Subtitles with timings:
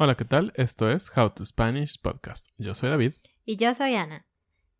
[0.00, 0.52] Hola, ¿qué tal?
[0.54, 2.50] Esto es How to Spanish Podcast.
[2.56, 3.14] Yo soy David.
[3.44, 4.26] Y yo soy Ana.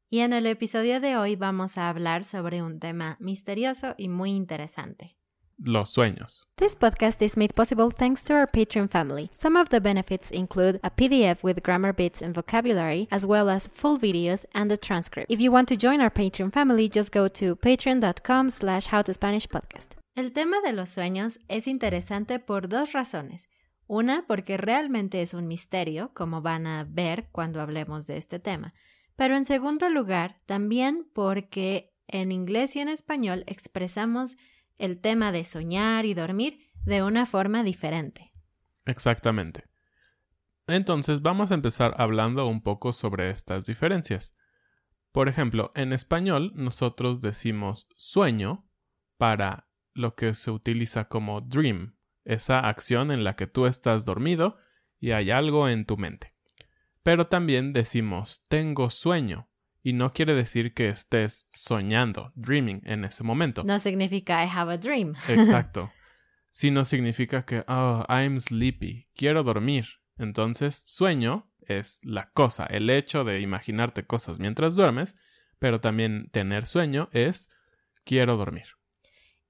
[0.08, 4.30] Y en el episodio de hoy vamos a hablar sobre un tema misterioso y muy
[4.30, 5.16] interesante.
[5.56, 6.46] Los sueños.
[6.54, 9.28] This podcast is made possible thanks to our Patreon family.
[9.34, 13.66] Some of the benefits include a PDF with grammar bits and vocabulary, as well as
[13.66, 15.28] full videos and a transcript.
[15.28, 19.96] If you want to join our Patreon family, just go to patreon.com slash howtospanishpodcast.
[20.14, 23.48] El tema de los sueños es interesante por dos razones.
[23.88, 28.72] Una, porque realmente es un misterio, como van a ver cuando hablemos de este tema.
[29.16, 34.36] Pero en segundo lugar, también porque en inglés y en español expresamos
[34.78, 38.30] el tema de soñar y dormir de una forma diferente.
[38.84, 39.64] Exactamente.
[40.66, 44.36] Entonces vamos a empezar hablando un poco sobre estas diferencias.
[45.12, 48.68] Por ejemplo, en español nosotros decimos sueño
[49.16, 51.97] para lo que se utiliza como dream,
[52.28, 54.58] esa acción en la que tú estás dormido
[55.00, 56.34] y hay algo en tu mente.
[57.02, 59.48] Pero también decimos tengo sueño
[59.82, 63.64] y no quiere decir que estés soñando, dreaming en ese momento.
[63.64, 65.14] No significa I have a dream.
[65.28, 65.90] Exacto.
[66.50, 69.86] Sino significa que oh, I'm sleepy, quiero dormir.
[70.18, 75.16] Entonces, sueño es la cosa, el hecho de imaginarte cosas mientras duermes,
[75.58, 77.50] pero también tener sueño es
[78.04, 78.66] quiero dormir.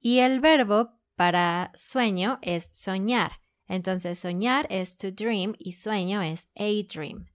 [0.00, 3.40] Y el verbo para sueño es soñar.
[3.66, 7.26] Entonces soñar es to dream y sueño es a dream.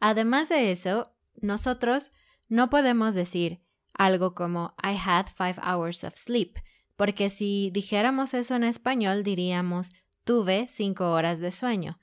[0.00, 2.12] Además de eso, nosotros
[2.48, 3.60] no podemos decir
[3.92, 6.56] algo como I had five hours of sleep,
[6.96, 9.92] porque si dijéramos eso en español diríamos
[10.24, 11.98] tuve cinco horas de sueño.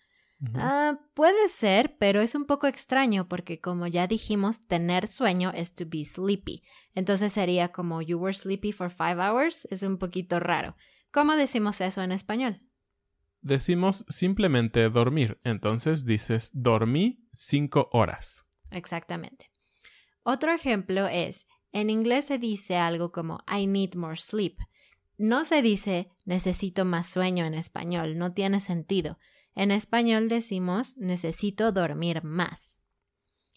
[0.53, 5.73] Ah, puede ser, pero es un poco extraño porque como ya dijimos, tener sueño es
[5.73, 6.61] to be sleepy.
[6.93, 9.67] Entonces sería como you were sleepy for five hours.
[9.71, 10.75] Es un poquito raro.
[11.11, 12.61] ¿Cómo decimos eso en español?
[13.41, 18.45] Decimos simplemente dormir, entonces dices dormí cinco horas.
[18.71, 19.51] Exactamente.
[20.23, 24.57] Otro ejemplo es, en inglés se dice algo como I need more sleep.
[25.17, 29.17] No se dice necesito más sueño en español, no tiene sentido.
[29.55, 32.81] En español decimos necesito dormir más.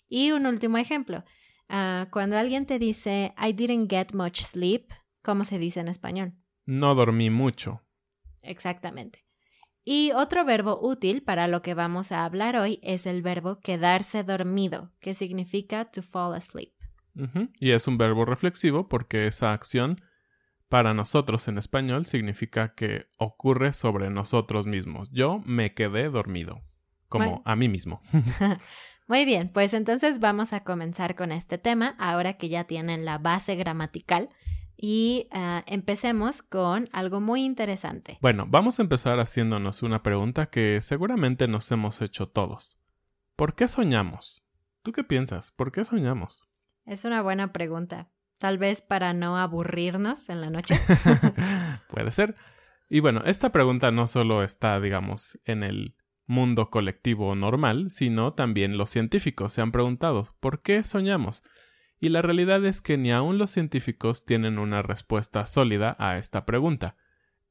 [0.09, 1.25] Y un último ejemplo,
[1.69, 4.93] ah, cuando alguien te dice I didn't get much sleep,
[5.23, 6.40] ¿cómo se dice en español?
[6.71, 7.83] No dormí mucho.
[8.43, 9.25] Exactamente.
[9.85, 14.23] Y otro verbo útil para lo que vamos a hablar hoy es el verbo quedarse
[14.23, 16.73] dormido, que significa to fall asleep.
[17.59, 20.01] Y es un verbo reflexivo porque esa acción
[20.69, 25.11] para nosotros en español significa que ocurre sobre nosotros mismos.
[25.11, 26.63] Yo me quedé dormido.
[27.09, 28.01] como a mí mismo.
[29.09, 33.19] Muy bien, pues entonces vamos a comenzar con este tema, ahora que ya tienen la
[33.19, 34.29] base gramatical.
[34.83, 38.19] Y uh, empecemos con algo muy interesante.
[38.23, 42.79] Bueno, vamos a empezar haciéndonos una pregunta que seguramente nos hemos hecho todos.
[43.37, 44.43] ¿Por qué soñamos?
[44.83, 45.53] ¿Tú qué piensas?
[45.53, 46.45] ¿Por qué soñamos?
[46.87, 48.09] Es una buena pregunta.
[48.39, 50.81] Tal vez para no aburrirnos en la noche.
[51.91, 52.35] Puede ser.
[52.89, 55.95] Y bueno, esta pregunta no solo está, digamos, en el
[56.27, 61.43] mundo colectivo normal, sino también los científicos se han preguntado ¿por qué soñamos?
[62.01, 66.47] Y la realidad es que ni aun los científicos tienen una respuesta sólida a esta
[66.47, 66.97] pregunta.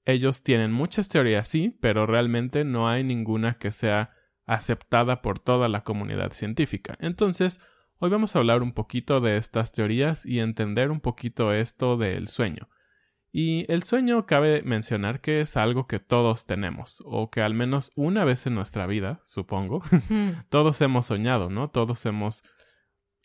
[0.06, 4.12] Ellos tienen muchas teorías, sí, pero realmente no hay ninguna que sea
[4.46, 6.98] aceptada por toda la comunidad científica.
[7.00, 7.62] Entonces,
[8.02, 12.30] Hoy vamos a hablar un poquito de estas teorías y entender un poquito esto del
[12.30, 12.70] sueño.
[13.30, 17.92] Y el sueño cabe mencionar que es algo que todos tenemos, o que al menos
[17.98, 19.84] una vez en nuestra vida, supongo,
[20.50, 21.72] todos hemos soñado, ¿no?
[21.72, 22.46] Todos hemos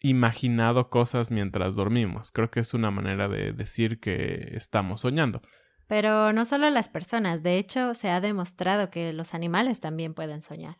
[0.04, 2.30] imaginado cosas mientras dormimos.
[2.30, 5.40] Creo que es una manera de decir que estamos soñando.
[5.88, 10.42] Pero no solo las personas, de hecho se ha demostrado que los animales también pueden
[10.42, 10.76] soñar.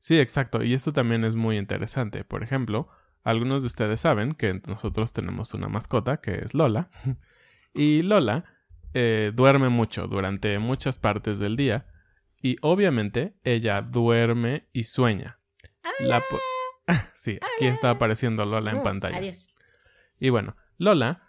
[0.00, 2.24] Sí, exacto, y esto también es muy interesante.
[2.24, 2.88] Por ejemplo,
[3.24, 6.90] algunos de ustedes saben que nosotros tenemos una mascota que es Lola.
[7.74, 8.44] y Lola
[8.92, 11.86] eh, duerme mucho durante muchas partes del día.
[12.42, 15.40] Y obviamente ella duerme y sueña.
[17.14, 19.18] sí, aquí está apareciendo Lola en uh, pantalla.
[19.18, 19.54] Adiós.
[20.20, 21.28] Y bueno, Lola,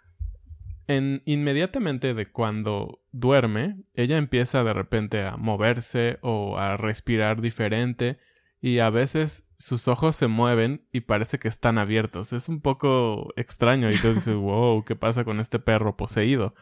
[0.86, 8.18] en, inmediatamente de cuando duerme, ella empieza de repente a moverse o a respirar diferente
[8.60, 12.32] y a veces sus ojos se mueven y parece que están abiertos.
[12.32, 16.54] Es un poco extraño y tú dices, wow, ¿qué pasa con este perro poseído?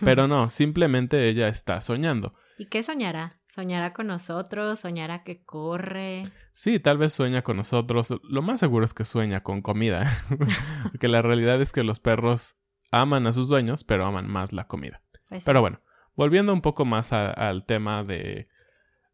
[0.00, 2.34] Pero no, simplemente ella está soñando.
[2.58, 3.38] ¿Y qué soñará?
[3.48, 4.80] ¿Soñará con nosotros?
[4.80, 6.24] ¿Soñará que corre?
[6.52, 8.08] Sí, tal vez sueña con nosotros.
[8.22, 10.10] Lo más seguro es que sueña con comida.
[10.90, 12.56] Porque la realidad es que los perros
[12.90, 15.02] aman a sus dueños, pero aman más la comida.
[15.28, 15.82] Pues pero bueno,
[16.14, 18.48] volviendo un poco más al tema de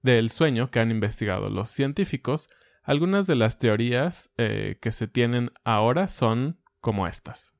[0.02, 2.48] del sueño que han investigado los científicos,
[2.82, 7.52] algunas de las teorías eh, que se tienen ahora son como estas.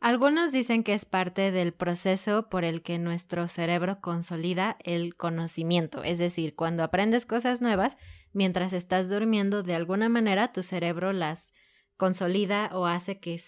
[0.00, 6.04] Algunos dicen que es parte del proceso por el que nuestro cerebro consolida el conocimiento,
[6.04, 7.98] es decir, cuando aprendes cosas nuevas,
[8.32, 11.52] mientras estás durmiendo, de alguna manera tu cerebro las
[11.96, 13.40] consolida o hace que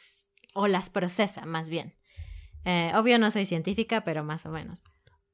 [0.54, 1.94] o las procesa más bien.
[2.64, 4.82] Eh, obvio no soy científica, pero más o menos.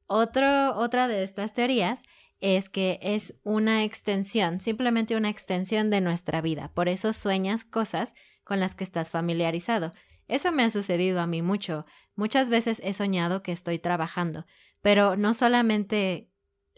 [0.06, 2.02] Otra de estas teorías
[2.40, 6.70] es que es una extensión, simplemente una extensión de nuestra vida.
[6.74, 8.14] Por eso sueñas cosas
[8.44, 9.92] con las que estás familiarizado.
[10.28, 11.87] Eso me ha sucedido a mí mucho.
[12.14, 14.46] Muchas veces he soñado que estoy trabajando,
[14.82, 16.31] pero no solamente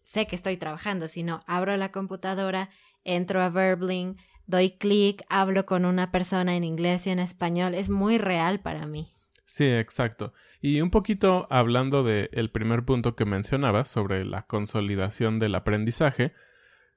[0.02, 2.70] sé que estoy trabajando, sino abro la computadora,
[3.04, 4.16] entro a Verbling,
[4.46, 7.74] doy clic, hablo con una persona en inglés y en español.
[7.74, 9.12] Es muy real para mí.
[9.44, 10.32] Sí, exacto.
[10.60, 16.32] Y un poquito hablando del el primer punto que mencionabas sobre la consolidación del aprendizaje,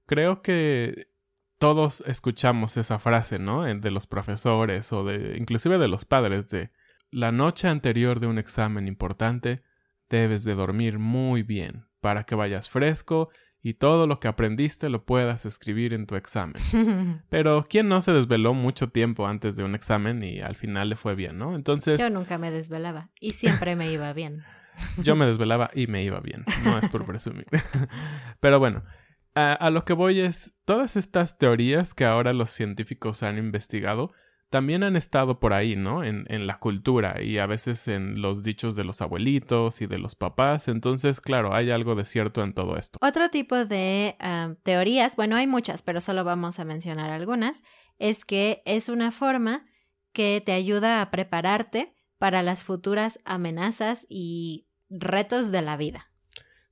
[0.05, 1.10] creo que
[1.61, 3.65] todos escuchamos esa frase, ¿no?
[3.65, 6.71] De los profesores o de inclusive de los padres de
[7.11, 9.61] la noche anterior de un examen importante
[10.09, 13.29] debes de dormir muy bien para que vayas fresco
[13.61, 16.59] y todo lo que aprendiste lo puedas escribir en tu examen.
[17.29, 20.95] Pero ¿quién no se desveló mucho tiempo antes de un examen y al final le
[20.95, 21.55] fue bien, ¿no?
[21.55, 21.99] Entonces...
[21.99, 24.43] Yo nunca me desvelaba y siempre me iba bien.
[24.97, 27.45] Yo me desvelaba y me iba bien, no es por presumir.
[28.39, 28.83] Pero bueno,
[29.35, 34.11] a, lo que voy es, todas estas teorías que ahora los científicos han investigado
[34.51, 36.03] también han estado por ahí, ¿no?
[36.03, 39.97] En, en, la cultura y a veces en los dichos de los abuelitos y de
[39.97, 40.67] los papás.
[40.67, 42.99] Entonces, claro, hay algo de cierto en todo esto.
[43.01, 47.63] Otro tipo de ah, teorías, bueno, hay muchas, pero solo vamos a mencionar algunas,
[47.97, 49.65] es que es una forma
[50.11, 56.10] que te ayuda a prepararte para las futuras amenazas y retos de la vida.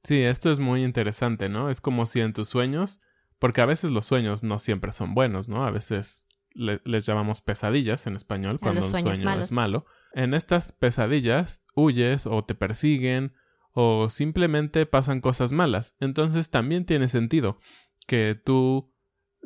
[0.04, 1.70] Sí, esto es muy interesante, ¿no?
[1.70, 3.02] Es como si en tus sueños,
[3.38, 5.66] porque a veces los sueños no siempre son buenos, ¿no?
[5.66, 9.86] A veces les llamamos pesadillas en español cuando un sueño es malo.
[10.14, 13.34] En estas pesadillas huyes o te persiguen
[13.72, 15.96] o simplemente pasan cosas malas.
[16.00, 17.60] Entonces también tiene sentido
[18.08, 18.94] que tú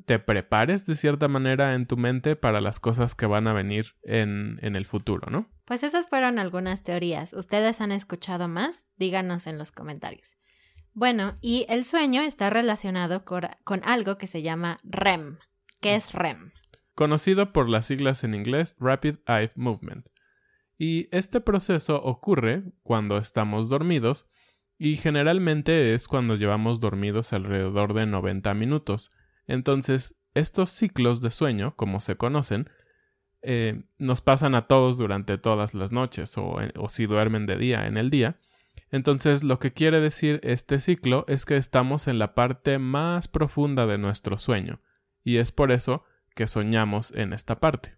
[0.05, 3.95] te prepares de cierta manera en tu mente para las cosas que van a venir
[4.01, 5.51] en, en el futuro, ¿no?
[5.65, 7.33] Pues esas fueron algunas teorías.
[7.33, 8.87] ¿Ustedes han escuchado más?
[8.97, 10.35] Díganos en los comentarios.
[10.93, 15.37] Bueno, y el sueño está relacionado con, algo que se llama REM.
[15.81, 16.51] ¿Qué es REM?
[16.95, 20.09] conocido por las siglas en inglés Rapid Eye Movement.
[20.77, 24.27] Y este proceso ocurre cuando estamos dormidos
[24.77, 29.11] y generalmente es cuando llevamos dormidos alrededor de 90 minutos.
[29.47, 32.69] Entonces, estos ciclos de sueño, como se conocen,
[33.41, 37.97] eh, nos pasan a todos durante todas las noches o si duermen de día en
[37.97, 38.39] el día.
[38.91, 43.87] Entonces lo que quiere decir este ciclo es que estamos en la parte más profunda
[43.87, 44.81] de nuestro sueño
[45.23, 46.03] y es por eso
[46.35, 47.97] que soñamos en esta parte.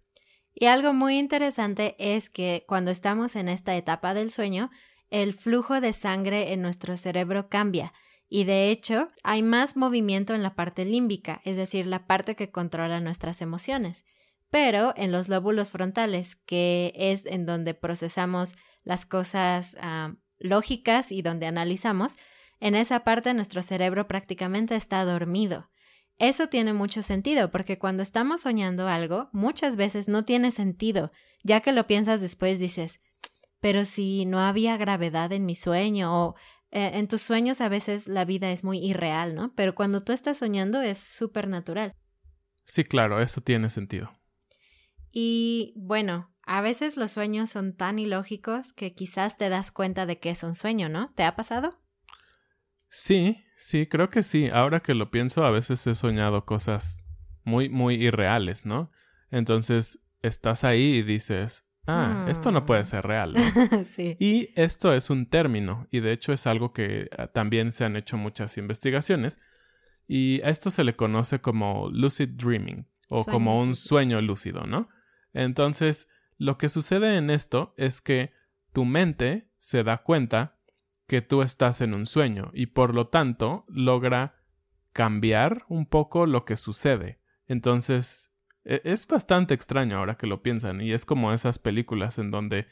[0.54, 4.70] Y algo muy interesante es que cuando estamos en esta etapa del sueño,
[5.10, 7.92] el flujo de sangre en nuestro cerebro cambia
[8.28, 12.50] y de hecho hay más movimiento en la parte límbica, es decir, la parte que
[12.50, 14.04] controla nuestras emociones.
[14.50, 18.54] Pero en los lóbulos frontales, que es en donde procesamos
[18.84, 22.16] las cosas ah, lógicas y donde analizamos,
[22.60, 25.70] en esa parte nuestro cerebro prácticamente está dormido.
[26.18, 31.12] Eso tiene mucho sentido, porque cuando estamos soñando algo, muchas veces no tiene sentido,
[31.42, 33.00] ya que lo piensas después dices,
[33.60, 36.34] pero si no había gravedad en mi sueño o
[36.70, 39.52] eh, en tus sueños a veces la vida es muy irreal, ¿no?
[39.54, 41.94] Pero cuando tú estás soñando es súper natural.
[42.64, 44.10] Sí, claro, eso tiene sentido.
[45.10, 50.20] Y bueno, a veces los sueños son tan ilógicos que quizás te das cuenta de
[50.20, 51.12] que es un sueño, ¿no?
[51.14, 51.76] ¿Te ha pasado?
[52.88, 54.48] Sí, sí, creo que sí.
[54.52, 57.04] Ahora que lo pienso, a veces he soñado cosas
[57.42, 58.92] muy, muy irreales, ¿no?
[59.30, 62.86] Entonces estás ahí y dices, ah, esto no puede mm.
[62.86, 63.34] ser real.
[63.84, 64.16] sí.
[64.20, 67.96] Y esto es un término, y de hecho es algo que ah, también se han
[67.96, 69.40] hecho muchas investigaciones,
[70.06, 74.88] y a esto se le conoce como lucid dreaming, o como un sueño lúcido, ¿no?
[75.32, 78.32] Entonces, lo que sucede en esto es que
[78.72, 80.58] tu mente se da cuenta
[81.06, 84.42] que tú estás en un sueño y por lo tanto logra
[84.92, 87.20] cambiar un poco lo que sucede.
[87.46, 88.32] Entonces,
[88.64, 92.66] e, es bastante extraño ahora que lo piensan y es como esas películas en donde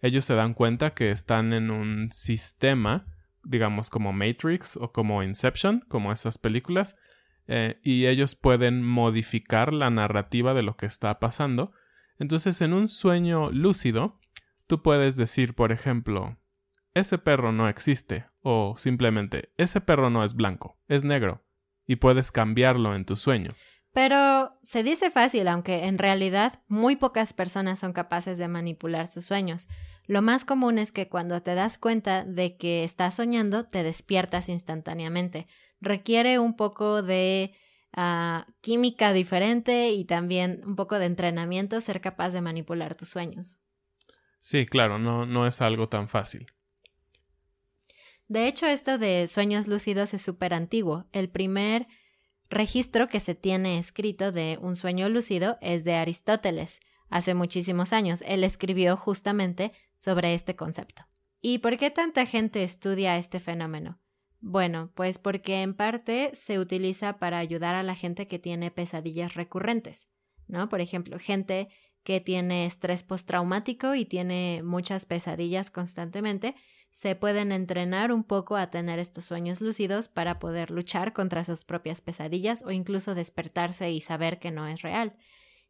[0.00, 3.06] ellos se dan cuenta que están en un sistema,
[3.42, 6.96] digamos como Matrix o como Inception, como esas películas,
[7.46, 11.72] eh, y ellos pueden modificar la narrativa de lo que está pasando.
[12.18, 14.18] Entonces, en un sueño lúcido,
[14.66, 16.38] tú puedes decir, por ejemplo,
[16.94, 21.44] ese perro no existe o simplemente ese perro no es blanco, es negro
[21.86, 23.52] y puedes cambiarlo en tu sueño.
[23.92, 29.24] Pero se dice fácil, aunque en realidad muy pocas personas son capaces de manipular sus
[29.24, 29.66] sueños.
[30.06, 34.48] Lo más común es que cuando te das cuenta de que estás soñando, te despiertas
[34.48, 35.46] instantáneamente.
[35.80, 37.54] Requiere un poco de
[37.92, 43.58] ah, química diferente y también un poco de entrenamiento ser capaz de manipular tus sueños.
[44.40, 46.46] Sí, claro, no, no es algo tan fácil.
[48.28, 51.06] De hecho, esto de sueños lúcidos es súper antiguo.
[51.12, 51.86] El primer
[52.50, 58.22] registro que se tiene escrito de un sueño lúcido es de Aristóteles, hace muchísimos años.
[58.26, 61.06] Él escribió justamente sobre este concepto.
[61.40, 63.98] ¿Y por qué tanta gente estudia este fenómeno?
[64.40, 69.34] Bueno, pues porque en parte se utiliza para ayudar a la gente que tiene pesadillas
[69.34, 70.10] recurrentes,
[70.46, 70.68] ¿no?
[70.68, 71.68] Por ejemplo, gente
[72.04, 76.54] que tiene estrés postraumático y tiene muchas pesadillas constantemente,
[76.90, 81.64] se pueden entrenar un poco a tener estos sueños lúcidos para poder luchar contra sus
[81.64, 85.16] propias pesadillas o incluso despertarse y saber que no es real.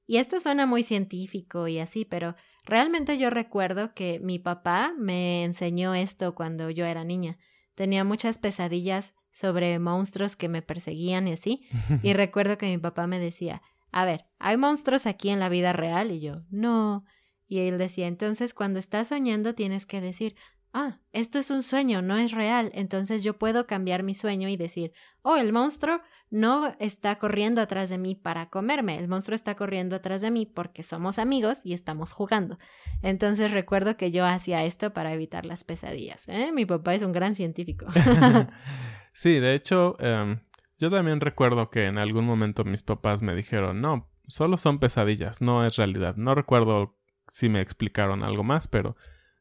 [0.07, 5.45] Y esto suena muy científico y así, pero realmente yo recuerdo que mi papá me
[5.45, 7.39] enseñó esto cuando yo era niña.
[7.79, 11.61] Tenía muchas pesadillas sobre monstruos que me perseguían y así,
[12.03, 15.73] y recuerdo que mi papá me decía, a ver, ¿hay monstruos aquí en la vida
[15.73, 16.11] real?
[16.11, 17.05] Y yo, no.
[17.47, 20.35] Y él decía, entonces cuando estás soñando tienes que decir,
[20.79, 24.57] ah, esto es un sueño, no es real, entonces yo puedo cambiar mi sueño y
[24.57, 24.93] decir,
[25.23, 29.97] oh, el monstruo no está corriendo atrás de mí para comerme, el monstruo está corriendo
[29.97, 32.59] atrás de mí porque somos amigos y estamos jugando.
[33.03, 36.29] Entonces recuerdo que yo hacía esto para evitar las pesadillas.
[36.29, 36.53] ¿eh?
[36.53, 37.87] Mi papá es un gran científico.
[39.13, 40.41] sí, de hecho, em,
[40.79, 45.41] yo también recuerdo que en algún momento mis papás me dijeron, no, solo son pesadillas,
[45.41, 46.15] no es realidad.
[46.17, 46.97] No recuerdo
[47.31, 48.97] si me explicaron algo más, pero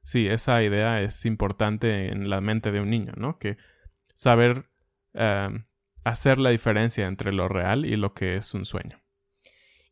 [0.08, 3.38] sí, esa idea es importante en la mente de un niño, ¿no?
[3.40, 3.58] Que
[4.14, 4.70] saber
[5.14, 5.64] em,
[6.06, 9.02] hacer la diferencia entre lo real y lo que es un sueño.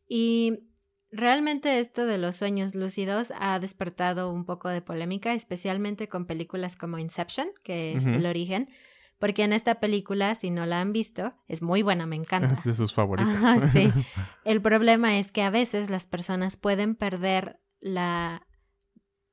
[0.08, 0.70] Y
[1.10, 6.76] realmente esto de los sueños lúcidos ha despertado un poco de polémica, especialmente con películas
[6.76, 8.70] como Inception, que es el origen,
[9.18, 12.54] porque en esta película, si no la han visto, es muy buena, me encanta.
[12.54, 13.70] Es de sus favoritas.
[13.70, 13.92] sí.
[14.44, 18.45] El problema es que a veces las personas pueden perder la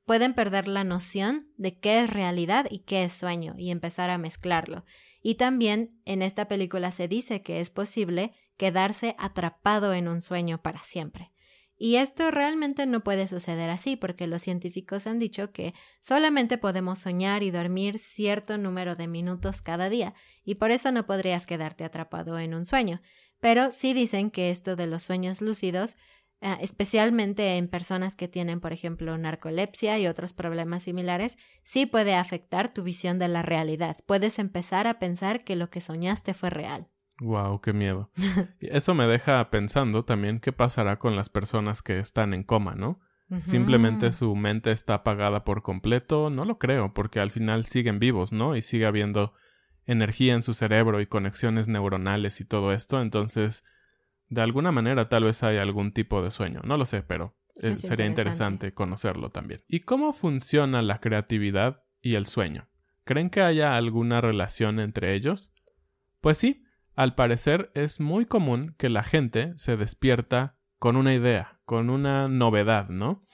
[0.04, 4.18] pueden perder la noción de qué es realidad y qué es sueño y empezar a
[4.18, 4.84] mezclarlo.
[5.22, 10.60] Y también en esta película se dice que es posible quedarse atrapado en un sueño
[10.62, 11.32] para siempre.
[11.76, 17.00] Y esto realmente no puede suceder así porque los científicos han dicho que solamente podemos
[17.00, 21.84] soñar y dormir cierto número de minutos cada día y por eso no podrías quedarte
[21.84, 23.00] atrapado en un sueño.
[23.40, 25.96] pero sí dicen que esto de los sueños lúcidos,
[26.40, 32.14] eh, especialmente en personas que tienen, por ejemplo, narcolepsia y otros problemas similares, sí puede
[32.14, 33.96] afectar tu visión de la realidad.
[34.06, 36.86] Puedes empezar a pensar que lo que soñaste fue real.
[37.20, 38.10] Wow, qué miedo.
[38.60, 43.00] Eso me deja pensando también qué pasará con las personas que están en coma, ¿no?
[43.40, 48.32] Simplemente su mente está apagada por completo, no lo creo, porque al final siguen vivos,
[48.32, 48.54] ¿no?
[48.54, 49.32] Y sigue habiendo
[49.86, 53.64] energía en su cerebro y conexiones neuronales y todo esto, entonces
[54.28, 57.76] de alguna manera tal vez hay algún tipo de sueño, no lo sé, pero eh,
[57.76, 58.74] sería interesante.
[58.74, 59.62] conocerlo también.
[59.68, 62.68] ¿Y cómo funciona la creatividad y el sueño?
[63.04, 65.52] ¿Creen que haya alguna relación entre ellos?
[66.20, 66.64] Pues sí,
[66.94, 72.28] al parecer es muy común que la gente se despierta con una idea, con una
[72.28, 73.26] novedad, ¿no?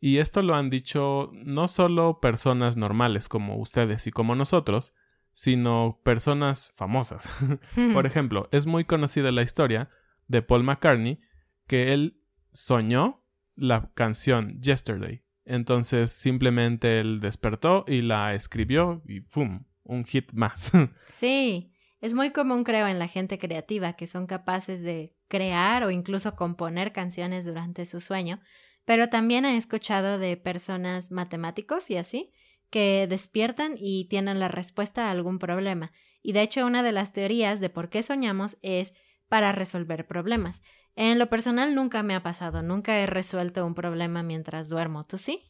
[0.00, 4.94] Y esto lo han dicho no solo personas normales como ustedes y como nosotros,
[5.32, 7.30] sino personas famosas.
[7.92, 9.90] Por ejemplo, es muy conocida la historia
[10.28, 11.20] de Paul McCartney
[11.66, 12.20] que él
[12.52, 13.24] soñó
[13.56, 15.22] la canción Yesterday.
[15.44, 19.64] Entonces simplemente él despertó y la escribió y ¡fum!
[19.82, 20.72] Un hit más.
[21.06, 25.90] sí, es muy común creo en la gente creativa que son capaces de crear o
[25.90, 28.40] incluso componer canciones durante su sueño,
[28.84, 32.32] pero también he escuchado de personas matemáticos y así
[32.70, 35.92] que despiertan y tienen la respuesta a algún problema.
[36.22, 38.94] Y de hecho una de las teorías de por qué soñamos es
[39.34, 40.62] para resolver problemas.
[40.94, 45.06] En lo personal nunca me ha pasado, nunca he resuelto un problema mientras duermo.
[45.06, 45.44] ¿Tú sí?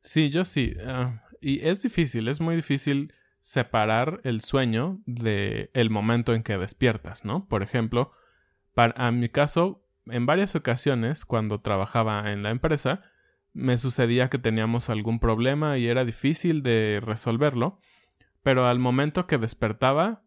[0.00, 0.74] Sí, yo sí.
[0.84, 6.58] Ah, y es difícil, es muy difícil separar el sueño de el momento en que
[6.58, 7.46] despiertas, ¿no?
[7.46, 8.10] Por ejemplo,
[8.74, 13.02] para mi caso, en varias ocasiones cuando trabajaba en la empresa,
[13.52, 17.78] me sucedía que teníamos algún problema y era difícil de resolverlo,
[18.42, 20.24] pero al momento que despertaba,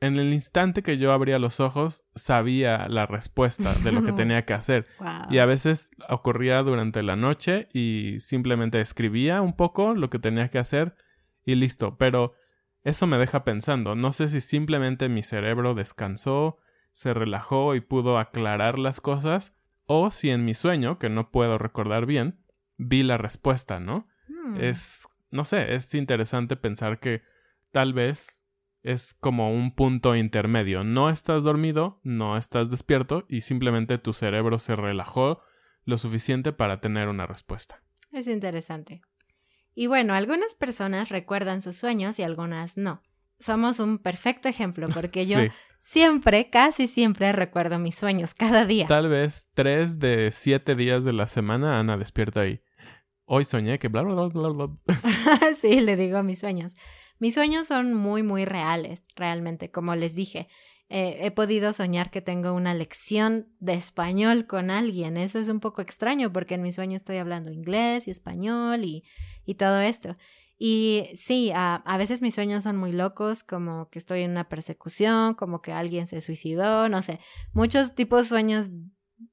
[0.00, 4.44] en el instante que yo abría los ojos, sabía la respuesta de lo que tenía
[4.44, 4.86] que hacer.
[5.30, 10.48] Y a veces ocurría durante la noche y simplemente escribía un poco lo que tenía
[10.50, 10.94] que hacer
[11.44, 11.96] y listo.
[11.98, 12.34] Pero
[12.84, 13.96] eso me deja pensando.
[13.96, 16.58] No sé si simplemente mi cerebro descansó,
[16.92, 19.56] se relajó y pudo aclarar las cosas,
[19.86, 22.38] o si en mi sueño, que no puedo recordar bien,
[22.76, 24.06] vi la respuesta, ¿no?
[24.28, 24.56] Hmm.
[24.60, 27.22] Es, no sé, es interesante pensar que
[27.72, 28.44] tal vez
[28.82, 30.84] es como un punto intermedio.
[30.84, 35.40] No estás dormido, no estás despierto y simplemente tu cerebro se relajó
[35.84, 37.82] lo suficiente para tener una respuesta.
[38.12, 39.00] Es interesante.
[39.74, 43.02] Y bueno, algunas personas recuerdan sus sueños y algunas no.
[43.38, 45.38] Somos un perfecto ejemplo porque yo
[45.80, 48.86] siempre, casi siempre recuerdo mis sueños cada día.
[48.86, 52.60] Tal vez tres de siete días de la semana Ana despierta ahí.
[53.24, 54.78] Hoy soñé que bla bla bla bla bla.
[55.60, 56.74] sí, le digo mis sueños.
[57.18, 60.48] Mis sueños son muy, muy reales, realmente, como les dije.
[60.90, 65.16] Eh, he podido soñar que tengo una lección de español con alguien.
[65.16, 69.04] Eso es un poco extraño porque en mis sueños estoy hablando inglés y español y,
[69.44, 70.16] y todo esto.
[70.58, 75.34] Y sí, a, veces mis sueños son muy locos, como que estoy en una persecución,
[75.34, 77.20] como que alguien se suicidó, no sé,
[77.52, 78.70] muchos tipos de sueños,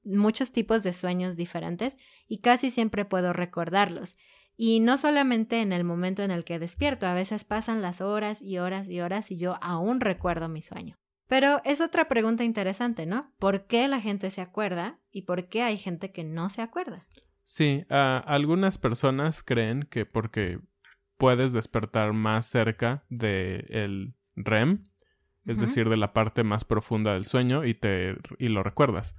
[0.04, 4.16] muchos tipos de sueños diferentes y casi siempre puedo recordarlos.
[4.56, 8.40] Y no solamente en el momento en el que despierto, a veces pasan las horas
[8.42, 10.96] y horas y horas y yo aún recuerdo mi sueño.
[11.28, 13.32] Pero es otra pregunta interesante, ¿no?
[13.38, 17.06] ¿Por qué la gente se acuerda y por qué hay gente que no se acuerda?
[17.44, 20.60] Sí, algunas personas creen que porque
[21.16, 24.82] puedes despertar más cerca del el REM,
[25.46, 29.16] es decir, de la parte más profunda del sueño y te y lo recuerdas.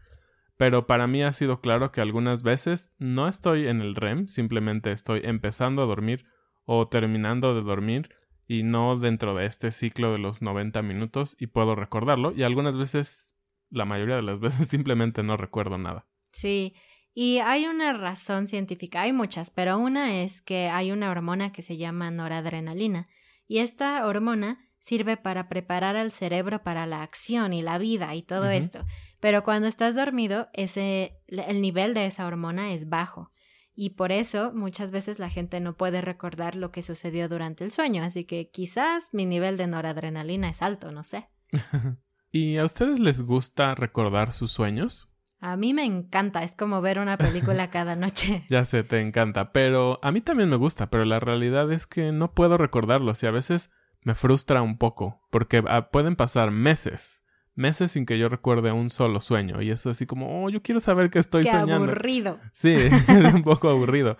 [0.57, 4.91] Pero para mí ha sido claro que algunas veces no estoy en el REM, simplemente
[4.91, 6.25] estoy empezando a dormir
[6.65, 8.09] o terminando de dormir
[8.47, 12.75] y no dentro de este ciclo de los 90 minutos y puedo recordarlo y algunas
[12.75, 13.35] veces,
[13.69, 16.07] la mayoría de las veces simplemente no recuerdo nada.
[16.31, 16.75] Sí,
[17.13, 21.61] y hay una razón científica, hay muchas, pero una es que hay una hormona que
[21.61, 23.07] se llama noradrenalina
[23.47, 28.21] y esta hormona sirve para preparar al cerebro para la acción y la vida y
[28.21, 28.85] todo esto.
[29.19, 33.31] Pero cuando estás dormido, ese el nivel de esa hormona es bajo
[33.79, 37.71] y por eso muchas veces la gente no puede recordar lo que sucedió durante el
[37.71, 41.29] sueño, así que quizás mi nivel de noradrenalina es alto, no sé.
[42.31, 45.09] ¿Y a ustedes les gusta recordar sus sueños?
[45.39, 48.45] A mí me encanta, es como ver una película cada noche.
[48.49, 52.11] ya sé, te encanta, pero a mí también me gusta, pero la realidad es que
[52.11, 53.69] no puedo recordarlos y a veces
[54.01, 57.21] me frustra un poco, porque ah, pueden pasar meses,
[57.57, 60.79] meses sin que yo recuerde un solo sueño y es así como, oh, yo quiero
[60.79, 61.75] saber qué estoy qué soñando.
[61.75, 62.39] aburrido.
[62.53, 62.73] Sí,
[63.07, 64.17] es un poco aburrido.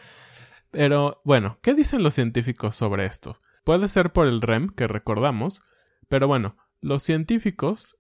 [0.72, 3.40] Pero bueno, ¿qué dicen los científicos sobre esto?
[3.64, 5.62] Puede ser por el REM que recordamos,
[6.10, 7.98] pero bueno, los científicos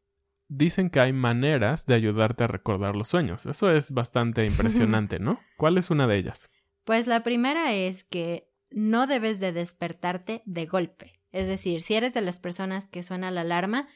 [0.47, 3.45] dicen que hay maneras de ayudarte a recordar los sueños.
[3.45, 5.39] Eso es bastante impresionante, ¿no?
[5.57, 6.49] ¿Cuál es una de ellas?
[6.83, 11.13] Pues la primera es que no debes de despertarte de golpe.
[11.31, 13.87] Es decir, si eres de las personas que suena la alarma,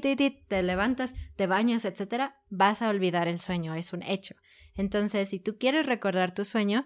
[0.00, 4.34] te levantas, te bañas, etcétera, vas a olvidar el sueño, es un hecho.
[4.74, 6.84] Entonces, si tú quieres recordar tu sueño,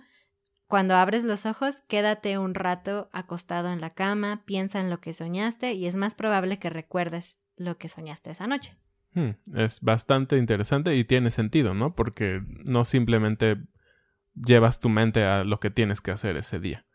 [0.66, 5.12] cuando abres los ojos, quédate un rato acostado en la cama, piensa en lo que
[5.12, 8.76] soñaste y es más probable que recuerdes lo que soñaste esa noche.
[9.12, 11.94] Hmm, es bastante interesante y tiene sentido, ¿no?
[11.94, 13.56] Porque no simplemente
[14.34, 16.86] llevas tu mente a lo que tienes que hacer ese día.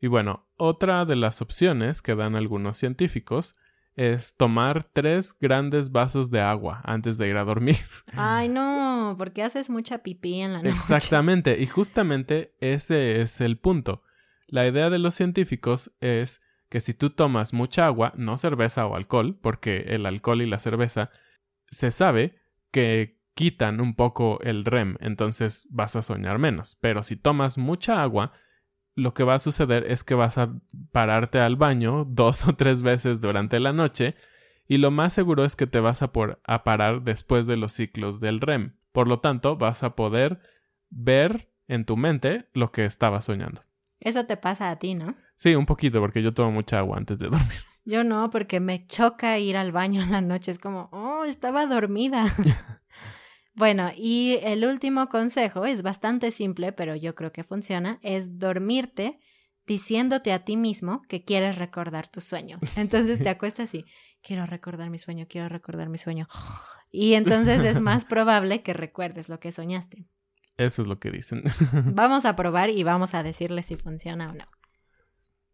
[0.00, 3.54] Y bueno, otra de las opciones que dan algunos científicos
[3.96, 7.78] es tomar tres grandes vasos de agua antes de ir a dormir.
[8.12, 10.76] Ay, no, porque haces mucha pipí en la noche.
[10.76, 14.02] Exactamente, y justamente ese es el punto.
[14.46, 18.96] La idea de los científicos es que si tú tomas mucha agua, no cerveza o
[18.96, 21.10] alcohol, porque el alcohol y la cerveza
[21.68, 26.76] se sabe que quitan un poco el REM, entonces vas a soñar menos.
[26.80, 28.32] Pero si tomas mucha agua,
[28.94, 30.54] lo que va a suceder es que vas a
[30.92, 34.14] pararte al baño dos o tres veces durante la noche
[34.66, 37.72] y lo más seguro es que te vas a, por, a parar después de los
[37.72, 38.76] ciclos del REM.
[38.92, 40.40] Por lo tanto, vas a poder
[40.88, 43.62] ver en tu mente lo que estabas soñando.
[44.00, 45.16] Eso te pasa a ti, ¿no?
[45.36, 47.58] Sí, un poquito, porque yo tomo mucha agua antes de dormir.
[47.84, 50.50] Yo no, porque me choca ir al baño en la noche.
[50.50, 52.24] Es como, oh, estaba dormida.
[53.54, 59.18] Bueno, y el último consejo es bastante simple, pero yo creo que funciona, es dormirte
[59.66, 62.58] diciéndote a ti mismo que quieres recordar tu sueño.
[62.76, 63.84] Entonces te acuestas y
[64.22, 66.26] quiero recordar mi sueño, quiero recordar mi sueño.
[66.90, 70.06] Y entonces es más probable que recuerdes lo que soñaste.
[70.56, 71.42] Eso es lo que dicen.
[71.94, 74.44] Vamos a probar y vamos a decirle si funciona o no.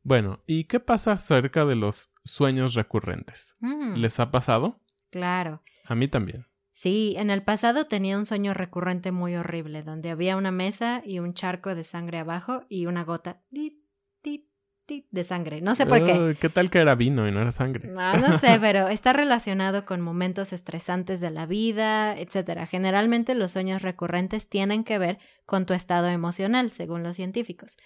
[0.02, 3.56] Bueno, ¿y qué pasa acerca de los sueños recurrentes?
[3.60, 3.94] Mm.
[3.94, 4.80] ¿Les ha pasado?
[5.10, 5.62] Claro.
[5.86, 6.46] A mí también.
[6.80, 11.18] Sí, en el pasado tenía un sueño recurrente muy horrible, donde había una mesa y
[11.18, 15.60] un charco de sangre abajo y una gota de sangre.
[15.60, 16.38] No sé por qué.
[16.40, 17.90] ¿Qué tal que era vino y no era sangre?
[17.90, 22.66] No, no sé, pero está relacionado con momentos estresantes de la vida, etc.
[22.66, 27.76] Generalmente los sueños recurrentes tienen que ver con tu estado emocional, según los científicos.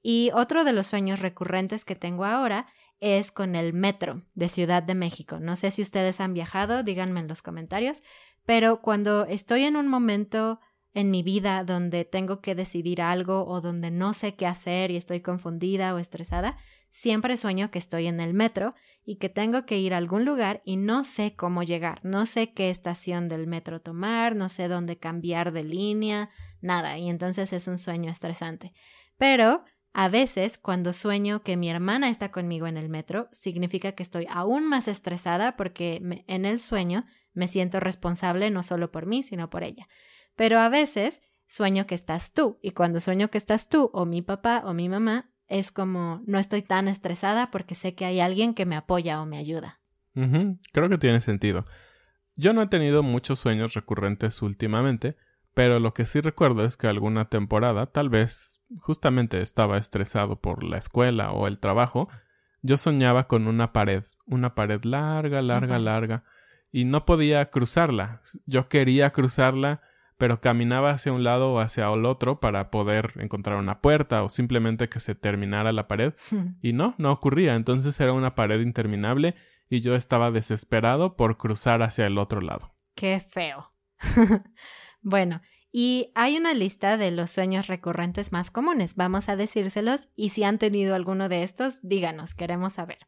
[0.00, 2.68] Y otro de los sueños recurrentes que tengo ahora
[3.00, 5.40] es con el metro de Ciudad de México.
[5.40, 8.02] No sé si ustedes han viajado, díganme en los comentarios,
[8.46, 10.60] pero cuando estoy en un momento
[10.92, 14.96] en mi vida donde tengo que decidir algo o donde no sé qué hacer y
[14.96, 16.56] estoy confundida o estresada,
[16.88, 18.72] siempre sueño que estoy en el metro
[19.04, 22.52] y que tengo que ir a algún lugar y no sé cómo llegar, no sé
[22.52, 26.30] qué estación del metro tomar, no sé dónde cambiar de línea,
[26.60, 28.72] nada, y entonces es un sueño estresante.
[29.18, 29.64] Pero
[29.96, 34.26] a veces, cuando sueño que mi hermana está conmigo en el metro, significa que estoy
[34.28, 39.50] aún más estresada porque en el sueño me siento responsable no solo por mí, sino
[39.50, 39.86] por ella.
[40.34, 44.20] Pero a veces sueño que estás tú y cuando sueño que estás tú o mi
[44.20, 48.54] papá o mi mamá, es como no estoy tan estresada porque sé que hay alguien
[48.54, 49.80] que me apoya o me ayuda.
[50.72, 51.66] Creo que tiene sentido.
[52.34, 55.16] Yo no he tenido muchos sueños recurrentes últimamente,
[55.54, 60.64] pero lo que sí recuerdo es que alguna temporada, tal vez justamente estaba estresado por
[60.64, 62.08] la escuela o el trabajo,
[62.62, 66.24] yo soñaba con una pared, una pared larga, larga, larga,
[66.72, 68.22] y no podía cruzarla.
[68.46, 69.82] Yo quería cruzarla,
[70.16, 74.28] pero caminaba hacia un lado o hacia el otro para poder encontrar una puerta o
[74.28, 76.14] simplemente que se terminara la pared.
[76.30, 76.56] Hmm.
[76.62, 77.54] Y no, no ocurría.
[77.54, 79.34] Entonces era una pared interminable
[79.68, 82.74] y yo estaba desesperado por cruzar hacia el otro lado.
[82.94, 83.70] Qué feo.
[85.02, 85.42] bueno,
[85.76, 88.94] y hay una lista de los sueños recurrentes más comunes.
[88.94, 92.98] Vamos a decírselos y si han tenido alguno de estos, díganos, queremos saber.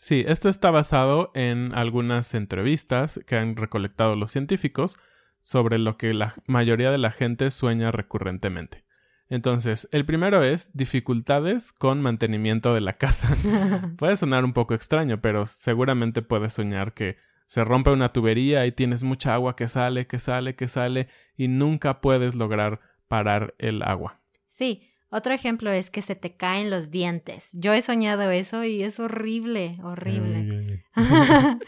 [0.00, 4.96] Sí, esto está basado en algunas entrevistas que han recolectado los científicos
[5.40, 8.82] sobre lo que la mayoría de la gente sueña recurrentemente.
[9.28, 13.36] Entonces, el primero es dificultades con mantenimiento de la casa.
[13.98, 18.72] Puede sonar un poco extraño, pero seguramente puedes soñar que se rompe una tubería y
[18.72, 23.82] tienes mucha agua que sale, que sale, que sale y nunca puedes lograr parar el
[23.82, 24.20] agua.
[24.46, 27.50] Sí, otro ejemplo es que se te caen los dientes.
[27.52, 30.84] Yo he soñado eso y es horrible, horrible.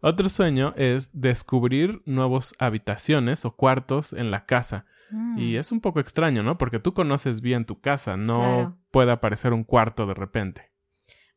[0.00, 4.84] Otro sueño es descubrir nuevas habitaciones o cuartos en la casa.
[5.36, 6.56] Y Mm, es un poco extraño, ¿no?
[6.58, 8.78] Porque tú conoces bien tu casa, no Claro.
[8.90, 10.70] puede aparecer un cuarto de repente.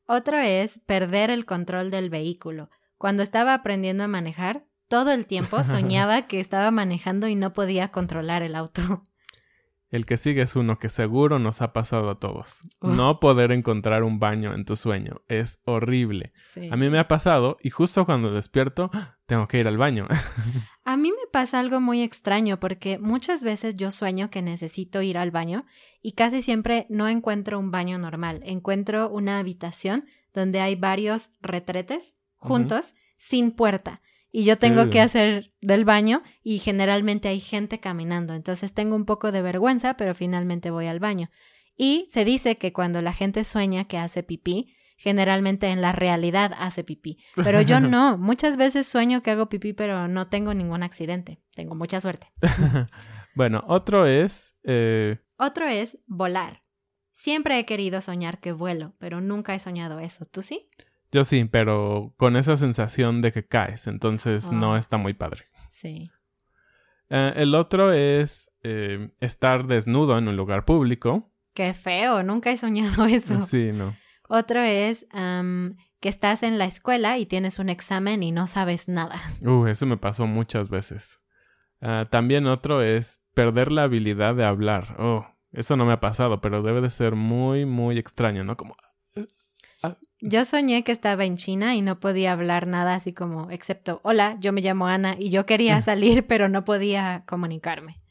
[0.07, 2.69] Otro es perder el control del vehículo.
[2.97, 7.89] Cuando estaba aprendiendo a manejar, todo el tiempo soñaba que estaba manejando y no podía
[7.89, 9.07] controlar el auto.
[9.91, 12.67] El que sigue es uno que seguro nos ha pasado a todos.
[12.81, 15.21] No poder encontrar un baño en tu sueño.
[15.29, 16.33] Es horrible.
[16.33, 16.67] Sí.
[16.69, 18.91] A mí me ha pasado y justo cuando despierto
[19.25, 20.07] tengo que ir al baño.
[20.83, 25.17] A mí me pasa algo muy extraño porque muchas veces yo sueño que necesito ir
[25.17, 25.65] al baño
[26.01, 28.41] y casi siempre no encuentro un baño normal.
[28.43, 35.53] Encuentro una habitación donde hay varios retretes juntos sin puerta y yo tengo que hacer
[35.61, 38.33] del baño y generalmente hay gente caminando.
[38.33, 41.29] Entonces tengo un poco de vergüenza, pero finalmente voy al baño.
[41.77, 46.51] Y se dice que cuando la gente sueña que hace pipí, generalmente en la realidad
[46.57, 47.17] hace pipí.
[47.35, 48.17] Pero yo no.
[48.17, 51.39] Muchas veces sueño que hago pipí, pero no tengo ningún accidente.
[51.55, 52.27] Tengo mucha suerte.
[53.35, 54.57] bueno, otro es...
[54.63, 56.63] eh, Otro es volar.
[57.13, 60.25] Siempre he querido soñar que vuelo, pero nunca he soñado eso.
[60.25, 60.69] ¿Tú sí?
[61.11, 64.79] Yo sí, pero con esa sensación de que caes, entonces no Ah.
[64.79, 65.45] está muy padre.
[65.69, 66.11] Sí.
[67.09, 71.31] Eh, el otro es eh, estar desnudo en un lugar público.
[71.53, 73.41] Qué feo, nunca he soñado eso.
[73.41, 73.95] Sí, no.
[74.27, 79.19] Otro es que estás en la escuela y tienes un examen y no sabes nada.
[79.41, 81.19] Uh, eso me pasó muchas veces.
[81.81, 84.95] Ah, también otro es perder la habilidad de hablar.
[84.99, 88.57] Oh, eso no me ha pasado, pero debe de ser muy, muy extraño, ¿no?
[88.57, 88.75] Como...
[90.21, 94.37] Yo soñé que estaba en China y no podía hablar nada así como, excepto, hola,
[94.39, 98.01] yo me llamo Ana y yo quería salir, pero no podía comunicarme.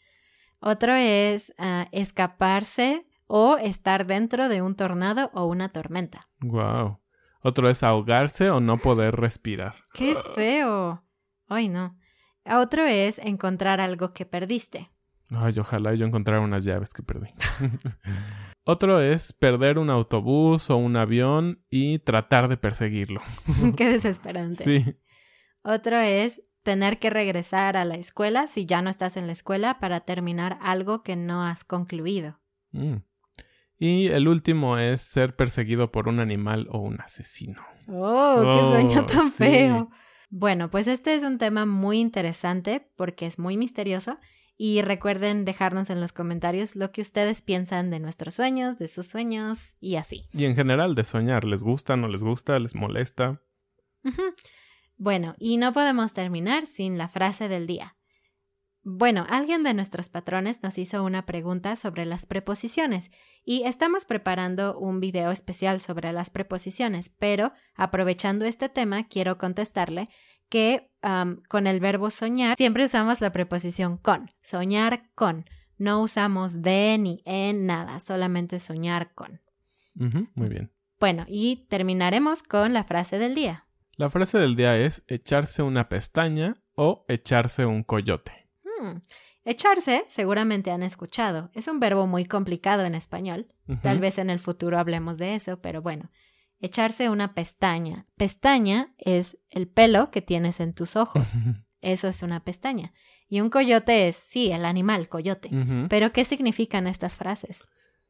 [0.60, 6.28] Otro es ah, escaparse o estar dentro de un tornado o una tormenta.
[6.40, 7.00] Wow.
[7.40, 9.74] Otro es ahogarse o no poder respirar.
[9.92, 11.04] ¡Qué feo!
[11.48, 11.98] Ay, no.
[12.46, 14.90] Otro es encontrar algo que perdiste.
[15.30, 17.28] Ay, ojalá yo encontrara unas llaves que perdí.
[18.64, 23.20] Otro es perder un autobús o un avión y tratar de perseguirlo.
[23.76, 24.64] ¡Qué desesperante!
[24.64, 24.96] Sí.
[25.62, 29.78] Otro es tener que regresar a la escuela si ya no estás en la escuela
[29.80, 32.40] para terminar algo que no has concluido.
[32.72, 32.96] Mm.
[33.76, 37.60] Y el último es ser perseguido por un animal o un asesino.
[37.88, 39.44] ¡Oh, qué Oh, sueño tan sí.
[39.44, 39.90] feo!
[40.30, 44.18] Bueno, pues este es un tema muy interesante porque es muy misterioso
[44.56, 49.06] y recuerden dejarnos en los comentarios lo que ustedes piensan de nuestros sueños, de sus
[49.06, 50.28] sueños y así.
[50.32, 53.42] Y en general de soñar, ¿les gusta, no les gusta, les molesta?
[54.96, 57.96] Bueno, y no podemos terminar sin la frase del día.
[58.86, 63.10] Bueno, alguien de nuestros patrones nos hizo una pregunta sobre las preposiciones
[63.42, 70.10] y estamos preparando un video especial sobre las preposiciones, pero aprovechando este tema quiero contestarle
[70.54, 70.88] que
[71.48, 75.46] con el verbo soñar siempre usamos la preposición con, soñar con.
[75.78, 79.40] No usamos de ni en nada, solamente soñar con.
[79.94, 80.70] Muy bien.
[81.00, 83.66] Bueno, y terminaremos con la frase del día.
[83.96, 88.46] La frase del día es echarse una pestaña o echarse un coyote.
[88.62, 88.98] Hmm.
[89.44, 91.50] Echarse, seguramente han escuchado.
[91.52, 93.48] Es un verbo muy complicado en español.
[93.82, 96.08] Tal vez en el futuro hablemos de eso, pero bueno.
[96.60, 98.06] Echarse una pestaña.
[98.16, 101.32] Pestaña es el pelo que tienes en tus ojos.
[101.80, 102.92] Eso es una pestaña.
[103.28, 105.50] Y un coyote es, sí, el animal, coyote.
[105.88, 107.64] Pero, ¿qué significan estas frases?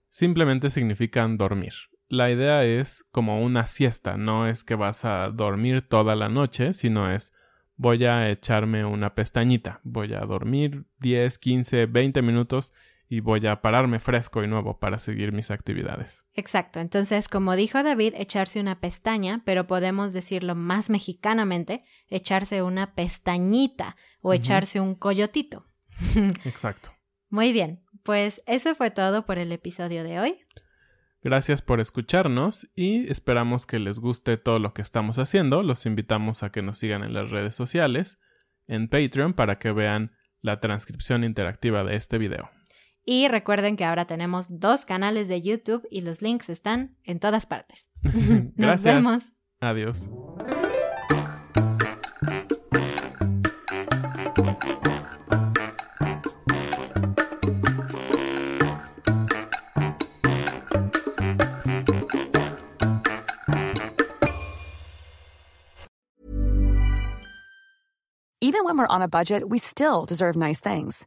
[0.09, 1.72] Simplemente significan dormir.
[2.09, 6.72] La idea es como una siesta, no es que vas a dormir toda la noche,
[6.74, 7.33] sino es
[7.76, 12.72] voy a echarme una pestañita, voy a dormir 10, 15, 20 minutos
[13.14, 16.24] y voy a pararme fresco y nuevo para seguir mis actividades.
[16.33, 16.81] Exacto.
[16.81, 23.96] Entonces, como dijo David, echarse una pestaña, pero podemos decirlo más mexicanamente, echarse una pestañita
[24.20, 25.64] o echarse un coyotito.
[26.44, 26.90] Exacto.
[27.31, 30.40] Muy bien, pues eso fue todo por el episodio de hoy.
[31.22, 35.62] Gracias por escucharnos y esperamos que les guste todo lo que estamos haciendo.
[35.62, 38.18] Los invitamos a que nos sigan en las redes sociales,
[38.66, 42.50] en Patreon para que vean la transcripción interactiva de este video.
[43.05, 47.47] Y recuerden que ahora tenemos dos canales de YouTube y los links están en todas
[47.47, 47.90] partes.
[48.03, 48.85] Nos Gracias.
[48.85, 49.33] vemos.
[49.61, 50.09] Adiós.
[68.40, 71.07] Even when we're on a budget, we still deserve nice things.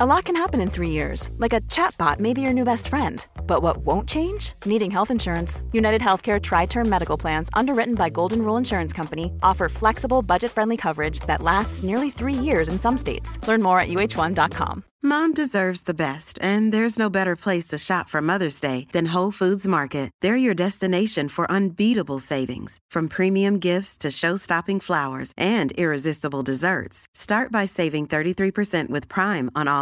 [0.00, 2.88] A lot can happen in three years, like a chatbot may be your new best
[2.88, 3.26] friend.
[3.46, 4.54] But what won't change?
[4.64, 5.60] Needing health insurance.
[5.72, 10.50] United Healthcare Tri Term Medical Plans, underwritten by Golden Rule Insurance Company, offer flexible, budget
[10.50, 13.38] friendly coverage that lasts nearly three years in some states.
[13.46, 14.82] Learn more at uh1.com.
[15.04, 19.06] Mom deserves the best, and there's no better place to shop for Mother's Day than
[19.06, 20.12] Whole Foods Market.
[20.20, 27.08] They're your destination for unbeatable savings, from premium gifts to show-stopping flowers and irresistible desserts.
[27.16, 29.81] Start by saving 33% with Prime on all